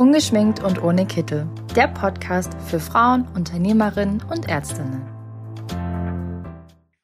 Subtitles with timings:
[0.00, 1.46] Ungeschminkt und ohne Kittel.
[1.76, 5.06] Der Podcast für Frauen, Unternehmerinnen und Ärztinnen.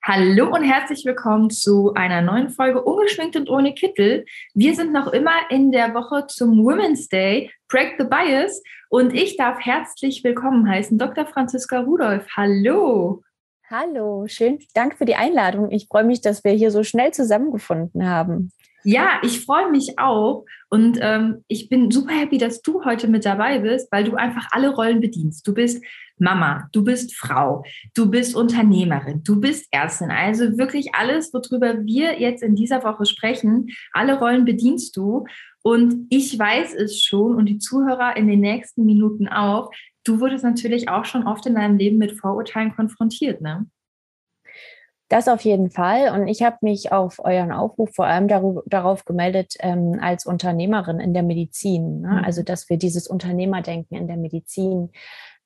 [0.03, 4.25] Hallo und herzlich willkommen zu einer neuen Folge Ungeschminkt und ohne Kittel.
[4.55, 8.63] Wir sind noch immer in der Woche zum Women's Day, Break the Bias.
[8.89, 11.27] Und ich darf herzlich willkommen heißen Dr.
[11.27, 12.27] Franziska Rudolph.
[12.35, 13.23] Hallo.
[13.69, 14.59] Hallo, schön.
[14.73, 15.71] Danke für die Einladung.
[15.71, 18.53] Ich freue mich, dass wir hier so schnell zusammengefunden haben.
[18.89, 23.25] Ja, ich freue mich auch und ähm, ich bin super happy, dass du heute mit
[23.25, 25.45] dabei bist, weil du einfach alle Rollen bedienst.
[25.45, 25.85] Du bist
[26.19, 30.13] Mama, du bist Frau, du bist Unternehmerin, du bist Ärztin.
[30.13, 35.25] Also wirklich alles, worüber wir jetzt in dieser Woche sprechen, alle Rollen bedienst du.
[35.65, 39.73] Und ich weiß es schon und die Zuhörer in den nächsten Minuten auch.
[40.05, 43.67] Du wurdest natürlich auch schon oft in deinem Leben mit Vorurteilen konfrontiert, ne?
[45.09, 46.13] Das auf jeden Fall.
[46.13, 50.99] Und ich habe mich auf euren Aufruf vor allem darüber, darauf gemeldet ähm, als Unternehmerin
[50.99, 52.01] in der Medizin.
[52.01, 52.09] Ne?
[52.09, 52.25] Mhm.
[52.25, 54.91] Also, dass wir dieses Unternehmerdenken in der Medizin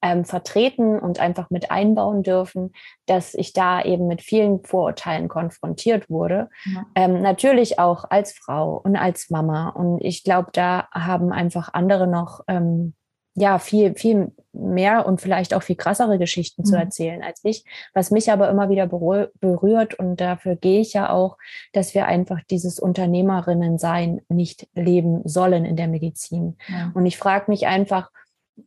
[0.02, 2.72] ähm, vertreten und einfach mit einbauen dürfen,
[3.06, 6.48] dass ich da eben mit vielen Vorurteilen konfrontiert wurde.
[6.64, 6.86] Ja.
[6.94, 9.68] Ähm, natürlich auch als Frau und als Mama.
[9.68, 12.94] Und ich glaube, da haben einfach andere noch ähm,
[13.40, 16.66] ja viel, viel mehr und vielleicht auch viel krassere Geschichten mhm.
[16.66, 21.10] zu erzählen als ich, was mich aber immer wieder berührt und dafür gehe ich ja
[21.10, 21.36] auch,
[21.72, 26.56] dass wir einfach dieses Unternehmerinnen-Sein nicht leben sollen in der Medizin.
[26.68, 26.92] Ja.
[26.94, 28.10] Und ich frage mich einfach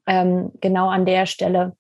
[0.08, 1.76] ähm, genau an der Stelle,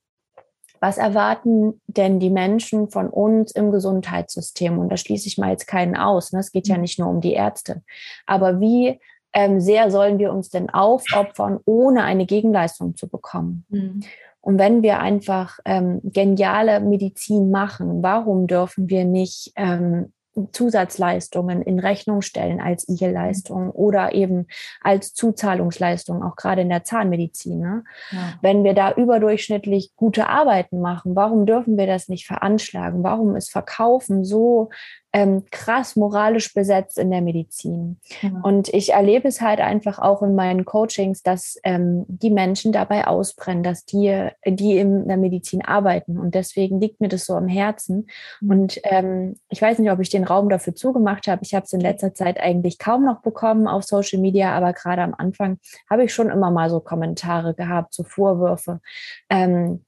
[0.79, 4.77] was erwarten denn die Menschen von uns im Gesundheitssystem?
[4.77, 6.33] Und da schließe ich mal jetzt keinen aus.
[6.33, 6.39] Ne?
[6.39, 6.81] Es geht ja mhm.
[6.81, 7.83] nicht nur um die Ärzte.
[8.25, 8.99] Aber wie
[9.33, 13.65] ähm, sehr sollen wir uns denn aufopfern, ohne eine Gegenleistung zu bekommen?
[13.69, 14.01] Mhm.
[14.41, 20.11] Und wenn wir einfach ähm, geniale Medizin machen, warum dürfen wir nicht ähm,
[20.51, 24.47] Zusatzleistungen in Rechnung stellen als IG-Leistung oder eben
[24.81, 27.59] als Zuzahlungsleistung, auch gerade in der Zahnmedizin.
[27.59, 27.83] Ne?
[28.11, 28.33] Ja.
[28.41, 33.03] Wenn wir da überdurchschnittlich gute Arbeiten machen, warum dürfen wir das nicht veranschlagen?
[33.03, 34.69] Warum ist Verkaufen so
[35.13, 37.99] ähm, krass moralisch besetzt in der Medizin.
[38.21, 38.41] Mhm.
[38.41, 43.05] Und ich erlebe es halt einfach auch in meinen Coachings, dass ähm, die Menschen dabei
[43.05, 46.17] ausbrennen, dass die, die in der Medizin arbeiten.
[46.17, 48.07] Und deswegen liegt mir das so am Herzen.
[48.41, 48.49] Mhm.
[48.49, 51.43] Und ähm, ich weiß nicht, ob ich den Raum dafür zugemacht habe.
[51.43, 55.03] Ich habe es in letzter Zeit eigentlich kaum noch bekommen auf Social Media, aber gerade
[55.03, 55.59] am Anfang
[55.89, 58.81] habe ich schon immer mal so Kommentare gehabt, so Vorwürfe.
[59.29, 59.85] Ähm,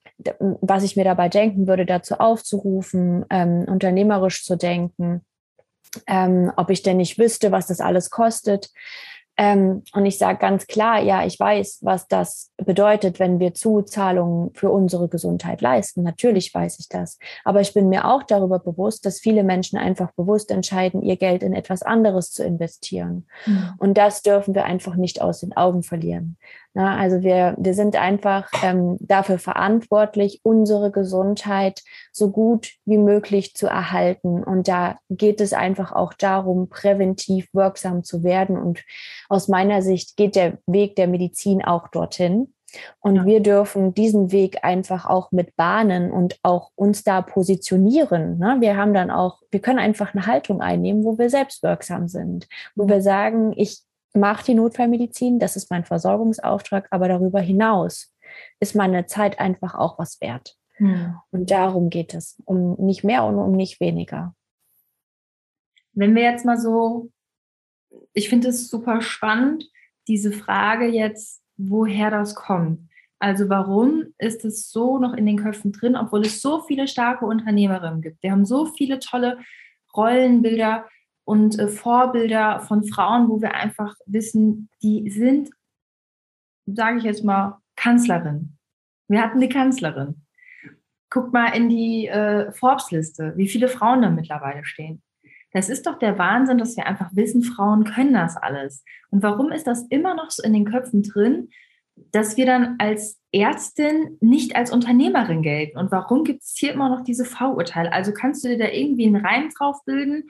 [0.62, 5.26] was ich mir dabei denken würde, dazu aufzurufen, ähm, unternehmerisch zu denken,
[6.08, 8.72] ähm, ob ich denn nicht wüsste, was das alles kostet.
[9.38, 14.53] Ähm, und ich sage ganz klar, ja, ich weiß, was das bedeutet, wenn wir Zuzahlungen
[14.53, 16.03] für unsere Gesundheit leisten.
[16.03, 17.20] Natürlich weiß ich das.
[17.44, 21.44] Aber ich bin mir auch darüber bewusst, dass viele Menschen einfach bewusst entscheiden, ihr Geld
[21.44, 23.28] in etwas anderes zu investieren.
[23.46, 23.74] Mhm.
[23.78, 26.38] Und das dürfen wir einfach nicht aus den Augen verlieren.
[26.78, 31.81] Na, also wir, wir sind einfach ähm, dafür verantwortlich, unsere Gesundheit
[32.12, 34.44] so gut wie möglich zu erhalten.
[34.44, 38.58] Und da geht es einfach auch darum, präventiv wirksam zu werden.
[38.58, 38.84] Und
[39.30, 42.53] aus meiner Sicht geht der Weg der Medizin auch dorthin.
[43.00, 43.25] Und ja.
[43.25, 48.38] wir dürfen diesen Weg einfach auch mit bahnen und auch uns da positionieren.
[48.38, 48.58] Ne?
[48.59, 52.50] Wir haben dann auch, wir können einfach eine Haltung einnehmen, wo wir selbst wirksam sind,
[52.75, 53.85] wo wir sagen, ich
[54.16, 58.14] mache die Notfallmedizin, das ist mein Versorgungsauftrag, aber darüber hinaus
[58.59, 60.58] ist meine Zeit einfach auch was wert.
[60.74, 61.16] Hm.
[61.31, 64.36] Und darum geht es, um nicht mehr und um nicht weniger.
[65.94, 67.12] Wenn wir jetzt mal so,
[68.14, 69.70] ich finde es super spannend,
[70.08, 72.90] diese Frage jetzt, woher das kommt.
[73.20, 77.26] Also warum ist es so noch in den Köpfen drin, obwohl es so viele starke
[77.26, 78.22] Unternehmerinnen gibt?
[78.22, 79.40] Wir haben so viele tolle
[79.96, 80.86] Rollenbilder,
[81.25, 85.50] und äh, Vorbilder von Frauen, wo wir einfach wissen, die sind,
[86.66, 88.58] sage ich jetzt mal, Kanzlerin.
[89.08, 90.22] Wir hatten die Kanzlerin.
[91.09, 95.02] Guckt mal in die äh, Forbes-Liste, wie viele Frauen da mittlerweile stehen.
[95.52, 98.84] Das ist doch der Wahnsinn, dass wir einfach wissen, Frauen können das alles.
[99.09, 101.50] Und warum ist das immer noch so in den Köpfen drin,
[102.12, 105.78] dass wir dann als Ärztin nicht als Unternehmerin gelten?
[105.78, 107.94] Und warum gibt es hier immer noch diese Vorurteile?
[107.94, 110.26] Also kannst du dir da irgendwie einen Reim drauf bilden,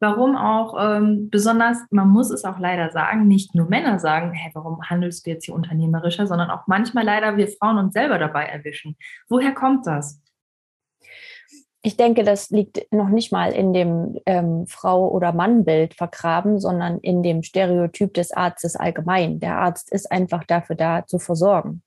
[0.00, 4.50] warum auch ähm, besonders, man muss es auch leider sagen, nicht nur Männer sagen, hey,
[4.54, 8.44] warum handelst du jetzt hier unternehmerischer, sondern auch manchmal leider wir Frauen uns selber dabei
[8.44, 8.96] erwischen.
[9.28, 10.20] Woher kommt das?
[11.82, 16.98] Ich denke, das liegt noch nicht mal in dem ähm, Frau- oder Mannbild vergraben, sondern
[16.98, 19.38] in dem Stereotyp des Arztes allgemein.
[19.38, 21.82] Der Arzt ist einfach dafür da, zu versorgen.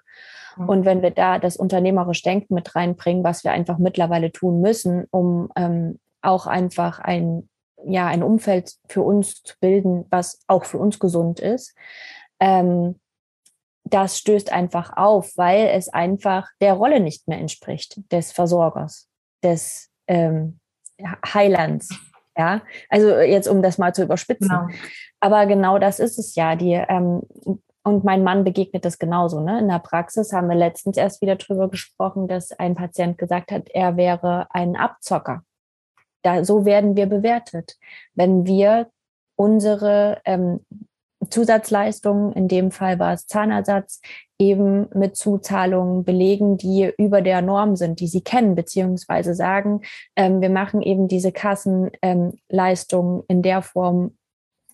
[0.68, 5.06] Und wenn wir da das unternehmerische Denken mit reinbringen, was wir einfach mittlerweile tun müssen,
[5.10, 7.48] um ähm, auch einfach ein
[7.86, 11.76] ja, ein Umfeld für uns zu bilden, was auch für uns gesund ist,
[12.40, 13.00] ähm,
[13.84, 19.08] das stößt einfach auf, weil es einfach der Rolle nicht mehr entspricht, des Versorgers,
[19.44, 20.60] des ähm,
[21.34, 21.90] Heilands.
[22.38, 24.48] Ja, also jetzt um das mal zu überspitzen.
[24.48, 24.68] Genau.
[25.20, 26.56] Aber genau das ist es ja.
[26.56, 27.22] Die, ähm,
[27.84, 29.42] und mein Mann begegnet das genauso.
[29.42, 29.60] Ne?
[29.60, 33.70] In der Praxis haben wir letztens erst wieder drüber gesprochen, dass ein Patient gesagt hat,
[33.70, 35.44] er wäre ein Abzocker.
[36.22, 37.78] Da, so werden wir bewertet.
[38.14, 38.90] Wenn wir
[39.36, 40.60] unsere ähm,
[41.30, 44.02] Zusatzleistungen, in dem Fall war es Zahnersatz,
[44.38, 49.82] eben mit Zuzahlungen belegen, die über der Norm sind, die sie kennen, beziehungsweise sagen,
[50.16, 54.18] ähm, wir machen eben diese Kassenleistungen ähm, in der Form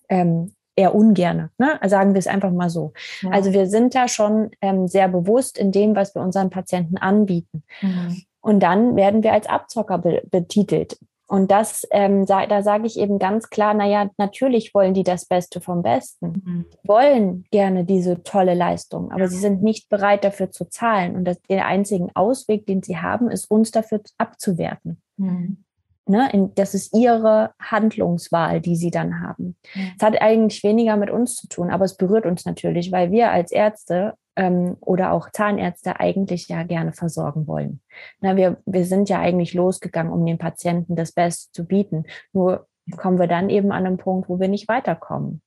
[0.08, 1.50] ähm, eher ungerne.
[1.58, 1.80] Ne?
[1.86, 2.92] Sagen wir es einfach mal so.
[3.22, 3.30] Ja.
[3.30, 7.64] Also wir sind da schon ähm, sehr bewusst in dem, was wir unseren Patienten anbieten.
[7.80, 8.22] Mhm.
[8.40, 10.98] Und dann werden wir als Abzocker be betitelt.
[11.28, 15.60] Und das, ähm, da sage ich eben ganz klar, naja, natürlich wollen die das Beste
[15.60, 16.66] vom Besten, mhm.
[16.84, 19.28] wollen gerne diese tolle Leistung, aber ja.
[19.28, 21.16] sie sind nicht bereit dafür zu zahlen.
[21.16, 25.00] Und das, der einzige Ausweg, den sie haben, ist, uns dafür abzuwerten.
[25.16, 25.64] Mhm.
[26.08, 29.56] Ne, in, das ist ihre Handlungswahl, die sie dann haben.
[29.74, 30.06] Es mhm.
[30.06, 33.50] hat eigentlich weniger mit uns zu tun, aber es berührt uns natürlich, weil wir als
[33.50, 37.80] Ärzte ähm, oder auch Zahnärzte eigentlich ja gerne versorgen wollen.
[38.20, 42.04] Na, wir, wir sind ja eigentlich losgegangen, um den Patienten das Beste zu bieten.
[42.32, 42.66] Nur
[42.96, 45.42] kommen wir dann eben an einen Punkt, wo wir nicht weiterkommen.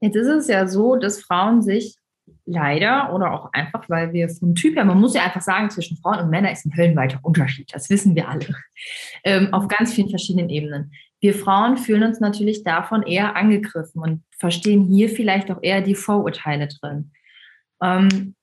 [0.00, 1.98] Jetzt ist es ja so, dass Frauen sich
[2.44, 5.96] leider oder auch einfach, weil wir vom Typ her, man muss ja einfach sagen, zwischen
[5.98, 7.68] Frauen und Männern ist ein höllenweiter Unterschied.
[7.72, 8.46] Das wissen wir alle.
[9.24, 10.92] Ähm, auf ganz vielen verschiedenen Ebenen.
[11.20, 15.96] Wir Frauen fühlen uns natürlich davon eher angegriffen und verstehen hier vielleicht auch eher die
[15.96, 17.10] Vorurteile drin.
[17.82, 18.34] Ähm,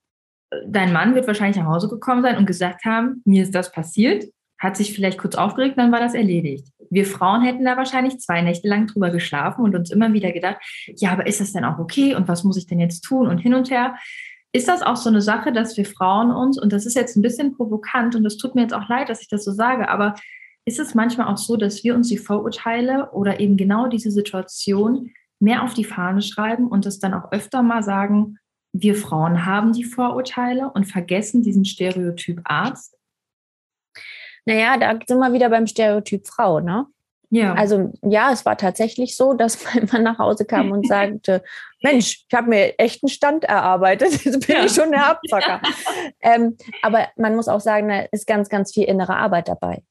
[0.67, 4.25] dein Mann wird wahrscheinlich nach Hause gekommen sein und gesagt haben, mir ist das passiert,
[4.59, 6.67] hat sich vielleicht kurz aufgeregt, dann war das erledigt.
[6.89, 10.57] Wir Frauen hätten da wahrscheinlich zwei Nächte lang drüber geschlafen und uns immer wieder gedacht,
[10.95, 13.39] ja, aber ist das denn auch okay und was muss ich denn jetzt tun und
[13.39, 13.95] hin und her.
[14.53, 17.21] Ist das auch so eine Sache, dass wir Frauen uns, und das ist jetzt ein
[17.21, 20.15] bisschen provokant und das tut mir jetzt auch leid, dass ich das so sage, aber
[20.63, 25.11] ist es manchmal auch so, dass wir uns die Vorurteile oder eben genau diese Situation
[25.39, 28.37] mehr auf die Fahne schreiben und es dann auch öfter mal sagen,
[28.81, 32.98] wir Frauen haben die Vorurteile und vergessen diesen Stereotyp Arzt?
[34.45, 36.86] Naja, da sind wir wieder beim Stereotyp Frau, ne?
[37.30, 37.54] Ja.
[37.54, 41.44] Also ja, es war tatsächlich so, dass mein Mann nach Hause kam und sagte,
[41.81, 44.66] Mensch, ich habe mir echt einen Stand erarbeitet, jetzt bin ja.
[44.66, 45.62] ich schon der Abzocker.
[45.62, 46.36] Ja.
[46.36, 49.83] Ähm, aber man muss auch sagen, da ist ganz, ganz viel innere Arbeit dabei.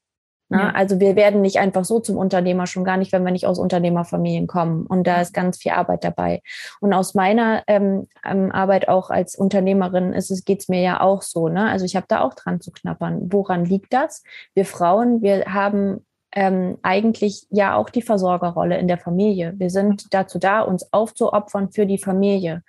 [0.49, 0.59] Ne?
[0.59, 0.71] Ja.
[0.71, 3.59] Also wir werden nicht einfach so zum Unternehmer, schon gar nicht, wenn wir nicht aus
[3.59, 4.85] Unternehmerfamilien kommen.
[4.85, 6.41] Und da ist ganz viel Arbeit dabei.
[6.81, 11.21] Und aus meiner ähm, ähm Arbeit auch als Unternehmerin ist es, geht's mir ja auch
[11.21, 11.47] so.
[11.47, 11.69] Ne?
[11.69, 13.31] Also ich habe da auch dran zu knappern.
[13.31, 14.23] Woran liegt das?
[14.53, 16.05] Wir Frauen, wir haben
[16.35, 19.53] ähm, eigentlich ja auch die Versorgerrolle in der Familie.
[19.57, 22.61] Wir sind dazu da, uns aufzuopfern für die Familie.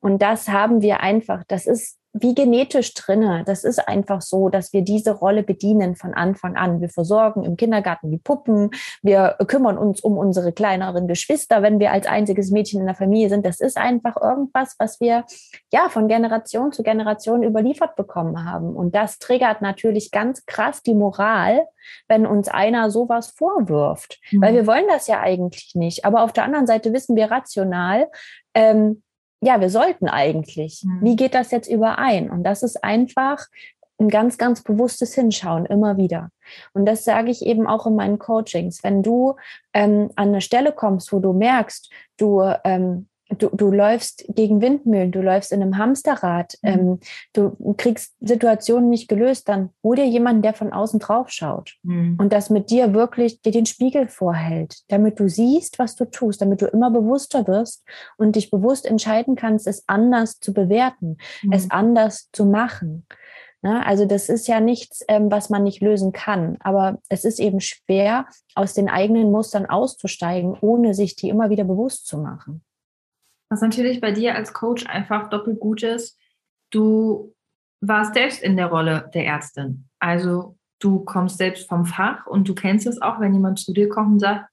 [0.00, 3.44] Und das haben wir einfach, das ist wie genetisch drinne.
[3.46, 6.80] Das ist einfach so, dass wir diese Rolle bedienen von Anfang an.
[6.80, 8.70] Wir versorgen im Kindergarten die Puppen.
[9.02, 13.28] Wir kümmern uns um unsere kleineren Geschwister, wenn wir als einziges Mädchen in der Familie
[13.28, 13.46] sind.
[13.46, 15.24] Das ist einfach irgendwas, was wir
[15.72, 18.74] ja von Generation zu Generation überliefert bekommen haben.
[18.74, 21.66] Und das triggert natürlich ganz krass die Moral,
[22.08, 24.20] wenn uns einer sowas vorwirft.
[24.32, 24.42] Mhm.
[24.42, 26.04] Weil wir wollen das ja eigentlich nicht.
[26.04, 28.08] Aber auf der anderen Seite wissen wir rational,
[28.54, 29.02] ähm,
[29.40, 30.84] ja, wir sollten eigentlich.
[30.84, 31.00] Mhm.
[31.02, 32.30] Wie geht das jetzt überein?
[32.30, 33.46] Und das ist einfach
[33.98, 36.30] ein ganz, ganz bewusstes Hinschauen immer wieder.
[36.72, 38.82] Und das sage ich eben auch in meinen Coachings.
[38.82, 39.36] Wenn du
[39.74, 45.12] ähm, an eine Stelle kommst, wo du merkst, du ähm, du, du läufst gegen Windmühlen,
[45.12, 46.68] du läufst in einem Hamsterrad, mhm.
[46.68, 47.00] ähm,
[47.32, 52.16] du kriegst Situationen nicht gelöst, dann hol dir jemanden, der von außen drauf schaut mhm.
[52.20, 56.42] und das mit dir wirklich dir den Spiegel vorhält, damit du siehst, was du tust,
[56.42, 57.84] damit du immer bewusster wirst
[58.16, 61.52] und dich bewusst entscheiden kannst, es anders zu bewerten, mhm.
[61.52, 63.06] es anders zu machen.
[63.62, 67.38] Na, also das ist ja nichts, ähm, was man nicht lösen kann, aber es ist
[67.38, 72.62] eben schwer, aus den eigenen Mustern auszusteigen, ohne sich die immer wieder bewusst zu machen.
[73.50, 76.18] Was natürlich bei dir als Coach einfach doppelt gut ist,
[76.70, 77.34] du
[77.80, 79.88] warst selbst in der Rolle der Ärztin.
[79.98, 83.88] Also du kommst selbst vom Fach und du kennst es auch, wenn jemand zu dir
[83.88, 84.46] kommt und sagt,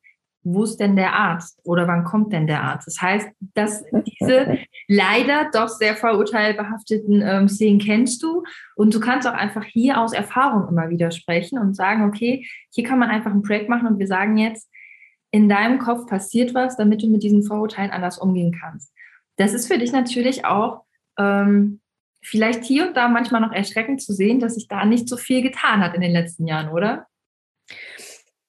[0.43, 2.87] wo ist denn der Arzt oder wann kommt denn der Arzt?
[2.87, 8.43] Das heißt, dass diese leider doch sehr vorurteilbehafteten ähm, Szenen kennst du
[8.75, 12.85] und du kannst auch einfach hier aus Erfahrung immer wieder sprechen und sagen, okay, hier
[12.85, 14.69] kann man einfach ein Projekt machen und wir sagen jetzt,
[15.31, 18.93] in deinem Kopf passiert was, damit du mit diesen Vorurteilen anders umgehen kannst.
[19.35, 20.83] Das ist für dich natürlich auch
[21.17, 21.81] ähm,
[22.23, 25.41] vielleicht hier und da manchmal noch erschreckend zu sehen, dass sich da nicht so viel
[25.41, 27.07] getan hat in den letzten Jahren, oder?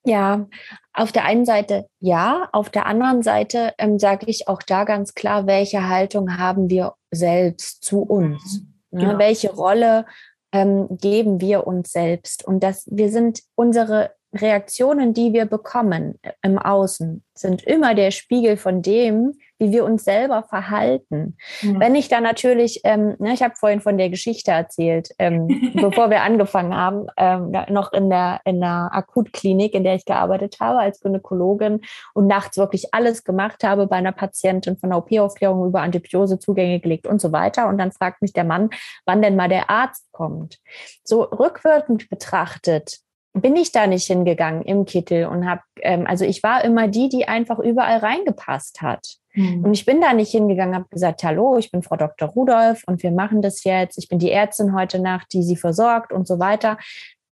[0.04, 0.48] Ja,
[0.92, 5.14] auf der einen Seite ja, auf der anderen Seite ähm, sage ich auch da ganz
[5.14, 8.62] klar, welche Haltung haben wir selbst zu uns?
[8.90, 8.98] Mhm.
[8.98, 9.18] Genau.
[9.18, 10.06] Welche Rolle
[10.52, 12.46] ähm, geben wir uns selbst?
[12.46, 18.10] Und dass wir sind unsere Reaktionen, die wir bekommen äh, im Außen, sind immer der
[18.10, 21.36] Spiegel von dem, wie wir uns selber verhalten.
[21.62, 21.80] Mhm.
[21.80, 26.10] Wenn ich da natürlich, ähm, ne, ich habe vorhin von der Geschichte erzählt, ähm, bevor
[26.10, 30.78] wir angefangen haben, ähm, noch in der, in der Akutklinik, in der ich gearbeitet habe
[30.78, 31.80] als Gynäkologin
[32.14, 36.80] und nachts wirklich alles gemacht habe bei einer Patientin von der OP-Aufklärung über Antibiose Zugänge
[36.80, 37.68] gelegt und so weiter.
[37.68, 38.70] Und dann fragt mich der Mann,
[39.06, 40.58] wann denn mal der Arzt kommt.
[41.02, 43.00] So rückwirkend betrachtet
[43.40, 47.08] bin ich da nicht hingegangen im Kittel und habe, ähm, also ich war immer die,
[47.08, 49.16] die einfach überall reingepasst hat.
[49.34, 49.64] Mhm.
[49.64, 52.28] Und ich bin da nicht hingegangen, habe gesagt, hallo, ich bin Frau Dr.
[52.28, 53.98] Rudolph und wir machen das jetzt.
[53.98, 56.78] Ich bin die Ärztin heute Nacht, die sie versorgt und so weiter.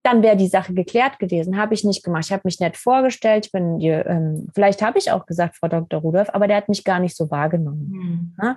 [0.04, 1.58] Dann wäre die Sache geklärt gewesen.
[1.58, 2.26] Habe ich nicht gemacht.
[2.26, 3.48] Ich habe mich nett vorgestellt.
[3.48, 6.00] Ich bin, ähm, vielleicht habe ich auch gesagt, Frau Dr.
[6.00, 8.34] Rudolph, aber der hat mich gar nicht so wahrgenommen.
[8.40, 8.56] Mhm.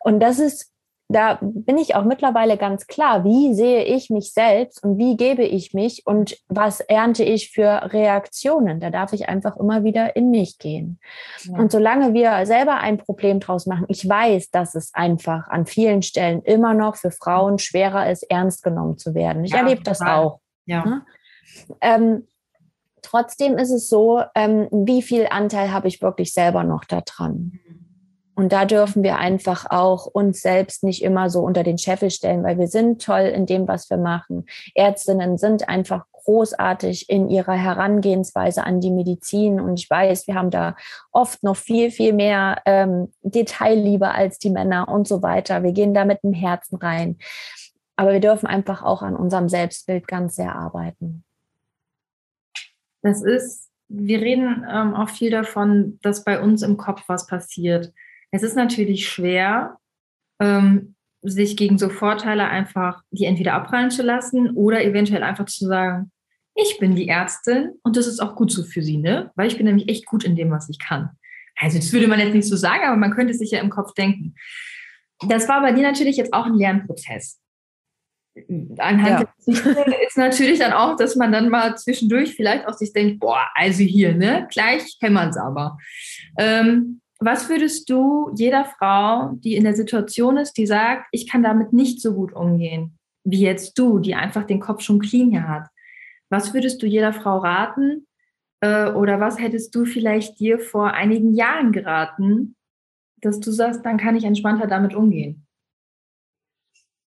[0.00, 0.72] Und das ist
[1.08, 5.44] da bin ich auch mittlerweile ganz klar, wie sehe ich mich selbst und wie gebe
[5.44, 8.80] ich mich und was ernte ich für Reaktionen.
[8.80, 10.98] Da darf ich einfach immer wieder in mich gehen.
[11.44, 11.58] Ja.
[11.58, 16.02] Und solange wir selber ein Problem draus machen, ich weiß, dass es einfach an vielen
[16.02, 19.44] Stellen immer noch für Frauen schwerer ist, ernst genommen zu werden.
[19.44, 20.40] Ich ja, erlebe das auch.
[20.64, 20.84] Ja.
[20.84, 21.06] Ne?
[21.80, 22.26] Ähm,
[23.02, 27.60] trotzdem ist es so, ähm, wie viel Anteil habe ich wirklich selber noch daran?
[27.64, 27.85] Mhm.
[28.36, 32.44] Und da dürfen wir einfach auch uns selbst nicht immer so unter den Scheffel stellen,
[32.44, 34.44] weil wir sind toll in dem, was wir machen.
[34.74, 39.58] Ärztinnen sind einfach großartig in ihrer Herangehensweise an die Medizin.
[39.58, 40.76] Und ich weiß, wir haben da
[41.12, 45.62] oft noch viel, viel mehr ähm, Detailliebe als die Männer und so weiter.
[45.62, 47.16] Wir gehen da mit dem Herzen rein.
[47.96, 51.24] Aber wir dürfen einfach auch an unserem Selbstbild ganz sehr arbeiten.
[53.00, 57.94] Das ist, wir reden ähm, auch viel davon, dass bei uns im Kopf was passiert.
[58.36, 59.78] Es ist natürlich schwer,
[60.42, 65.64] ähm, sich gegen so Vorteile einfach die entweder abprallen zu lassen oder eventuell einfach zu
[65.66, 66.12] sagen,
[66.54, 69.30] ich bin die Ärztin und das ist auch gut so für sie, ne?
[69.36, 71.10] Weil ich bin nämlich echt gut in dem, was ich kann.
[71.58, 73.94] Also das würde man jetzt nicht so sagen, aber man könnte sich ja im Kopf
[73.94, 74.34] denken.
[75.26, 77.40] Das war bei dir natürlich jetzt auch ein Lernprozess.
[78.76, 79.52] Anhand ja.
[80.06, 83.82] ist natürlich dann auch, dass man dann mal zwischendurch vielleicht auch sich denkt, boah, also
[83.82, 85.78] hier, ne, gleich kennen wir es aber.
[86.38, 91.42] Ähm, was würdest du jeder Frau, die in der Situation ist, die sagt, ich kann
[91.42, 95.48] damit nicht so gut umgehen, wie jetzt du, die einfach den Kopf schon clean hier
[95.48, 95.68] hat,
[96.28, 98.06] was würdest du jeder Frau raten?
[98.60, 102.56] Äh, oder was hättest du vielleicht dir vor einigen Jahren geraten,
[103.20, 105.46] dass du sagst, dann kann ich entspannter damit umgehen?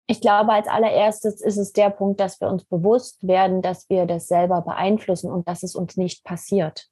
[0.07, 4.07] Ich glaube, als allererstes ist es der Punkt, dass wir uns bewusst werden, dass wir
[4.07, 6.89] das selber beeinflussen und dass es uns nicht passiert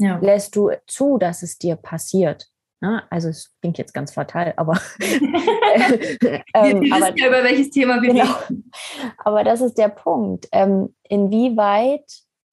[0.00, 0.18] ja.
[0.18, 2.48] lässt du zu, dass es dir passiert.
[2.82, 8.00] Ja, also es klingt jetzt ganz fatal, aber, ähm, wir aber ja, über welches Thema
[8.00, 8.70] wir genau, reden.
[9.18, 10.48] Aber das ist der Punkt.
[10.50, 12.10] Ähm, inwieweit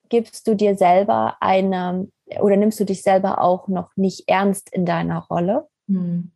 [0.09, 2.09] gibst du dir selber eine
[2.41, 5.67] oder nimmst du dich selber auch noch nicht ernst in deiner Rolle?
[5.87, 6.31] Hm.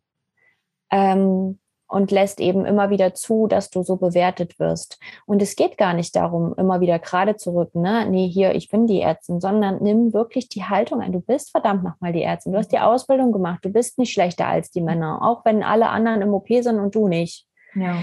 [0.90, 1.58] Ähm,
[1.92, 4.98] und lässt eben immer wieder zu, dass du so bewertet wirst.
[5.26, 8.06] Und es geht gar nicht darum, immer wieder gerade zu rücken, ne?
[8.08, 11.12] Nee, hier, ich bin die Ärztin, sondern nimm wirklich die Haltung ein.
[11.12, 12.52] Du bist verdammt nochmal die Ärztin.
[12.52, 13.62] Du hast die Ausbildung gemacht.
[13.62, 16.94] Du bist nicht schlechter als die Männer, auch wenn alle anderen im OP sind und
[16.94, 17.46] du nicht.
[17.74, 18.02] Ja.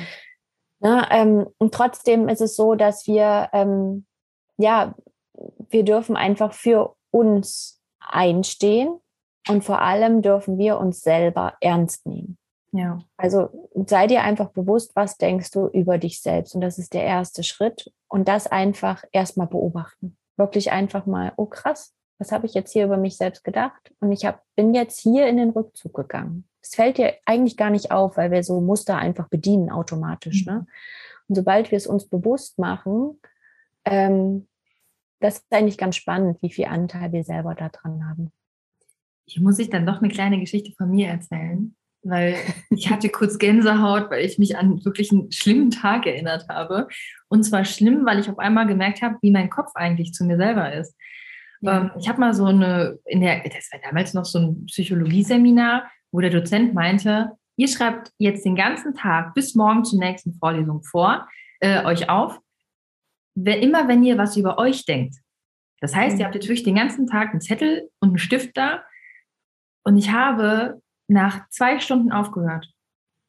[0.82, 1.08] Ne?
[1.10, 4.06] Ähm, und trotzdem ist es so, dass wir, ähm,
[4.58, 4.94] ja,
[5.70, 9.00] wir dürfen einfach für uns einstehen
[9.48, 12.39] und vor allem dürfen wir uns selber ernst nehmen.
[12.72, 13.00] Ja.
[13.18, 16.56] Also sei dir einfach bewusst, was denkst du über dich selbst.
[16.56, 17.92] Und das ist der erste Schritt.
[18.08, 20.18] Und das einfach erstmal beobachten.
[20.38, 23.94] Wirklich einfach mal, oh krass, was habe ich jetzt hier über mich selbst gedacht?
[24.00, 26.48] Und ich hab, bin jetzt hier in den Rückzug gegangen.
[26.62, 30.46] Es fällt dir eigentlich gar nicht auf, weil wir so Muster einfach bedienen automatisch.
[30.46, 30.54] Ne?
[30.54, 30.60] Mhm.
[30.60, 30.66] Ne?
[31.30, 33.20] Und sobald wir es uns bewusst machen,
[33.86, 34.48] ähm,
[35.20, 38.32] das ist eigentlich ganz spannend, wie viel Anteil wir selber daran haben.
[39.28, 42.36] Hier muss ich dann doch eine kleine Geschichte von mir erzählen weil
[42.70, 46.88] ich hatte kurz Gänsehaut, weil ich mich an wirklich einen schlimmen Tag erinnert habe.
[47.28, 50.38] Und zwar schlimm, weil ich auf einmal gemerkt habe, wie mein Kopf eigentlich zu mir
[50.38, 50.96] selber ist.
[51.62, 51.82] Ja.
[51.82, 55.90] Ähm, ich habe mal so eine, in der, das war damals noch so ein Psychologieseminar,
[56.12, 60.84] wo der Dozent meinte, ihr schreibt jetzt den ganzen Tag bis morgen zur nächsten Vorlesung
[60.84, 61.28] vor,
[61.60, 62.40] äh, euch auf,
[63.36, 65.16] wenn, immer wenn ihr was über euch denkt.
[65.82, 66.20] Das heißt, mhm.
[66.20, 68.84] ihr habt jetzt wirklich den ganzen Tag einen Zettel und einen Stift da.
[69.84, 72.72] Und ich habe nach zwei Stunden aufgehört.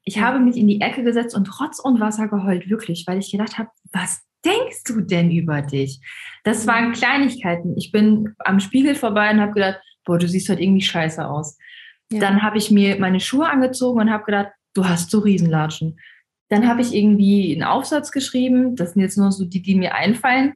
[0.04, 0.22] Ich ja.
[0.22, 3.58] habe mich in die Ecke gesetzt und Rotz und Wasser geheult, wirklich, weil ich gedacht
[3.58, 6.00] habe, was denkst du denn über dich?
[6.44, 7.76] Das waren Kleinigkeiten.
[7.76, 11.58] Ich bin am Spiegel vorbei und habe gedacht, boah, du siehst halt irgendwie scheiße aus.
[12.10, 12.20] Ja.
[12.20, 15.98] Dann habe ich mir meine Schuhe angezogen und habe gedacht, du hast so Riesenlatschen.
[16.48, 19.94] Dann habe ich irgendwie einen Aufsatz geschrieben, das sind jetzt nur so die, die mir
[19.94, 20.54] einfallen,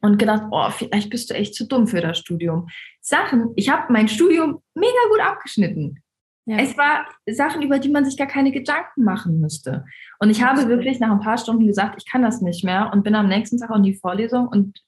[0.00, 2.68] und gedacht, oh, vielleicht bist du echt zu dumm für das Studium.
[3.00, 6.02] Sachen, ich habe mein Studium mega gut abgeschnitten.
[6.46, 6.58] Ja.
[6.58, 9.86] Es war Sachen, über die man sich gar keine Gedanken machen müsste.
[10.18, 13.02] Und ich habe wirklich nach ein paar Stunden gesagt, ich kann das nicht mehr und
[13.02, 14.82] bin am nächsten Tag in die Vorlesung und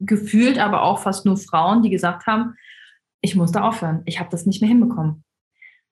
[0.00, 2.54] gefühlt aber auch fast nur Frauen, die gesagt haben,
[3.20, 4.02] ich musste aufhören.
[4.04, 5.24] Ich habe das nicht mehr hinbekommen.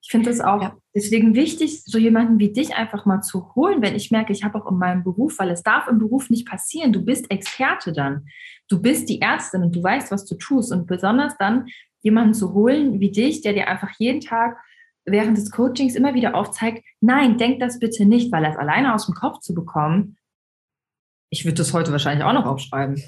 [0.02, 0.76] Ich finde es auch ja.
[0.94, 4.59] deswegen wichtig, so jemanden wie dich einfach mal zu holen, wenn ich merke, ich habe
[4.59, 6.92] auch in meinem Beruf, weil es darf im Beruf nicht passieren.
[6.92, 8.26] Du bist Experte dann.
[8.68, 10.73] Du bist die Ärztin und du weißt, was du tust.
[10.73, 11.68] Und besonders dann
[12.02, 14.59] jemanden zu holen wie dich, der dir einfach jeden Tag
[15.04, 19.06] während des Coachings immer wieder aufzeigt, nein, denk das bitte nicht, weil das alleine aus
[19.06, 20.16] dem Kopf zu bekommen,
[21.30, 23.02] ich würde das heute wahrscheinlich auch noch aufschreiben.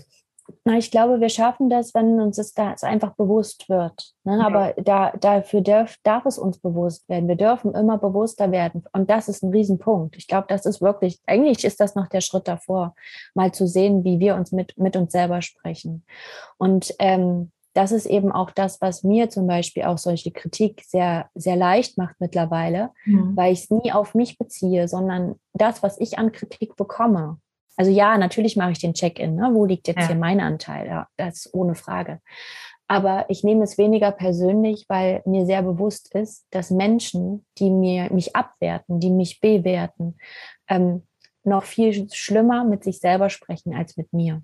[0.64, 4.14] Na, ich glaube, wir schaffen das, wenn uns das einfach bewusst wird.
[4.24, 4.38] Ne?
[4.38, 4.46] Ja.
[4.46, 7.28] Aber da, dafür darf, darf es uns bewusst werden.
[7.28, 8.84] Wir dürfen immer bewusster werden.
[8.92, 10.16] Und das ist ein Riesenpunkt.
[10.16, 12.94] Ich glaube, das ist wirklich, eigentlich ist das noch der Schritt davor,
[13.34, 16.04] mal zu sehen, wie wir uns mit, mit uns selber sprechen.
[16.58, 21.28] Und ähm, das ist eben auch das, was mir zum Beispiel auch solche Kritik sehr,
[21.34, 23.36] sehr leicht macht mittlerweile, mhm.
[23.36, 27.38] weil ich es nie auf mich beziehe, sondern das, was ich an Kritik bekomme,
[27.76, 29.34] also ja, natürlich mache ich den Check-in.
[29.34, 29.50] Ne?
[29.52, 30.06] Wo liegt jetzt ja.
[30.08, 30.86] hier mein Anteil?
[30.86, 32.20] Ja, das ist ohne Frage.
[32.88, 38.12] Aber ich nehme es weniger persönlich, weil mir sehr bewusst ist, dass Menschen, die mir
[38.12, 40.16] mich abwerten, die mich bewerten,
[40.68, 41.02] ähm,
[41.42, 44.42] noch viel schlimmer mit sich selber sprechen als mit mir.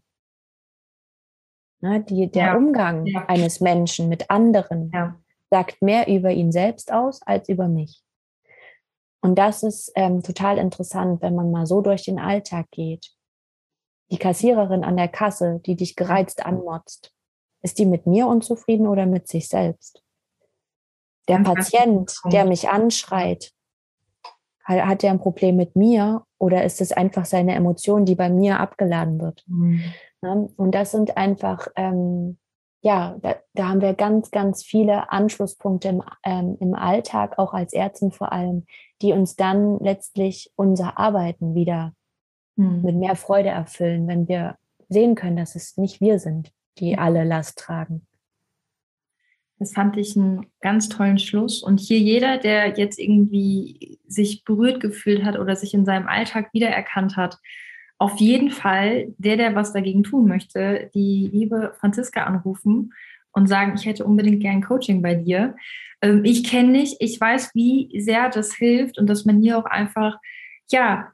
[1.82, 2.00] Ne?
[2.02, 2.56] Die, der ja.
[2.56, 3.26] Umgang ja.
[3.26, 4.90] eines Menschen mit anderen
[5.50, 8.02] sagt mehr über ihn selbst aus als über mich.
[9.20, 13.12] Und das ist ähm, total interessant, wenn man mal so durch den Alltag geht
[14.12, 17.14] die Kassiererin an der Kasse, die dich gereizt anmotzt,
[17.62, 20.02] ist die mit mir unzufrieden oder mit sich selbst?
[21.28, 23.52] Der Patient, der mich anschreit,
[24.64, 28.60] hat der ein Problem mit mir oder ist es einfach seine Emotion, die bei mir
[28.60, 29.44] abgeladen wird?
[29.46, 29.82] Mhm.
[30.22, 32.38] Und das sind einfach, ähm,
[32.80, 37.72] ja, da, da, haben wir ganz, ganz viele Anschlusspunkte im, ähm, im Alltag, auch als
[37.72, 38.64] Ärzten vor allem,
[39.02, 41.92] die uns dann letztlich unser Arbeiten wieder
[42.56, 42.82] mhm.
[42.82, 44.56] mit mehr Freude erfüllen, wenn wir
[44.88, 48.06] sehen können, dass es nicht wir sind, die alle Last tragen.
[49.58, 51.62] Das fand ich einen ganz tollen Schluss.
[51.62, 56.52] Und hier jeder, der jetzt irgendwie sich berührt gefühlt hat oder sich in seinem Alltag
[56.52, 57.38] wiedererkannt hat,
[58.02, 62.92] auf jeden Fall der, der was dagegen tun möchte, die liebe Franziska anrufen
[63.30, 65.54] und sagen, ich hätte unbedingt gern Coaching bei dir.
[66.02, 69.66] Ähm, ich kenne dich, ich weiß, wie sehr das hilft und dass man hier auch
[69.66, 70.18] einfach,
[70.68, 71.12] ja,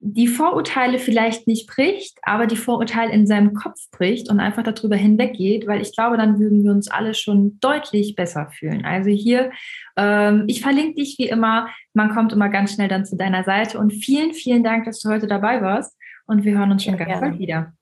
[0.00, 4.96] die Vorurteile vielleicht nicht bricht, aber die Vorurteile in seinem Kopf bricht und einfach darüber
[4.96, 8.86] hinweggeht, weil ich glaube, dann würden wir uns alle schon deutlich besser fühlen.
[8.86, 9.50] Also hier,
[9.98, 11.68] ähm, ich verlinke dich wie immer.
[11.92, 15.10] Man kommt immer ganz schnell dann zu deiner Seite und vielen, vielen Dank, dass du
[15.10, 15.94] heute dabei warst
[16.26, 17.74] und wir hören uns schon ja, ganz bald wieder.